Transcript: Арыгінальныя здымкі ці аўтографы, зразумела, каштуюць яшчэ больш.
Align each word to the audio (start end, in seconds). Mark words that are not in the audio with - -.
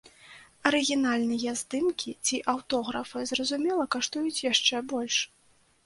Арыгінальныя 0.69 1.53
здымкі 1.61 2.15
ці 2.25 2.35
аўтографы, 2.55 3.19
зразумела, 3.35 3.83
каштуюць 3.97 4.37
яшчэ 4.51 4.87
больш. 4.95 5.15